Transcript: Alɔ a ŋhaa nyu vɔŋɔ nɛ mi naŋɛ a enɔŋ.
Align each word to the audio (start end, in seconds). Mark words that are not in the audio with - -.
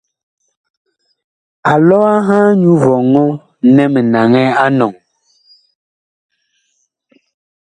Alɔ 1.71 1.97
a 2.13 2.15
ŋhaa 2.25 2.49
nyu 2.61 2.71
vɔŋɔ 2.83 3.23
nɛ 3.75 3.83
mi 3.93 4.01
naŋɛ 4.13 4.43
a 4.63 4.65
enɔŋ. 4.69 4.93